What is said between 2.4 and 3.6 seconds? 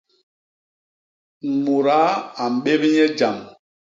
a mbép nye jam.